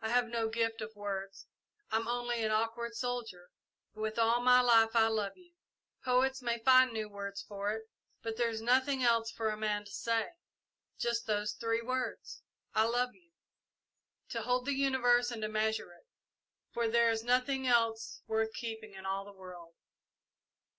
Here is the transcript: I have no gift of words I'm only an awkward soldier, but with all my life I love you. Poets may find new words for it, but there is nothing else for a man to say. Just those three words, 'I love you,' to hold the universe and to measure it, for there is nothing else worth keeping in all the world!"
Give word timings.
I 0.00 0.08
have 0.08 0.28
no 0.28 0.48
gift 0.48 0.80
of 0.80 0.96
words 0.96 1.48
I'm 1.90 2.08
only 2.08 2.42
an 2.42 2.50
awkward 2.50 2.94
soldier, 2.94 3.50
but 3.94 4.00
with 4.00 4.18
all 4.18 4.40
my 4.40 4.62
life 4.62 4.96
I 4.96 5.06
love 5.08 5.36
you. 5.36 5.52
Poets 6.02 6.40
may 6.40 6.58
find 6.60 6.92
new 6.94 7.10
words 7.10 7.42
for 7.42 7.72
it, 7.72 7.82
but 8.22 8.38
there 8.38 8.48
is 8.48 8.62
nothing 8.62 9.02
else 9.02 9.30
for 9.30 9.50
a 9.50 9.56
man 9.58 9.84
to 9.84 9.90
say. 9.92 10.28
Just 10.98 11.26
those 11.26 11.52
three 11.52 11.82
words, 11.82 12.40
'I 12.72 12.84
love 12.86 13.14
you,' 13.14 13.32
to 14.30 14.40
hold 14.40 14.64
the 14.64 14.72
universe 14.72 15.30
and 15.30 15.42
to 15.42 15.48
measure 15.48 15.92
it, 15.92 16.06
for 16.72 16.88
there 16.88 17.10
is 17.10 17.22
nothing 17.22 17.66
else 17.66 18.22
worth 18.26 18.54
keeping 18.54 18.94
in 18.94 19.04
all 19.04 19.26
the 19.26 19.38
world!" 19.38 19.74